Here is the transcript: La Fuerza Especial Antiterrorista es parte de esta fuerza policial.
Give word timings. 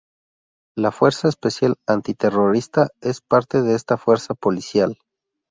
La 0.75 0.91
Fuerza 0.91 1.27
Especial 1.27 1.75
Antiterrorista 1.87 2.89
es 3.01 3.21
parte 3.21 3.61
de 3.61 3.75
esta 3.75 3.97
fuerza 3.97 4.33
policial. 4.33 4.97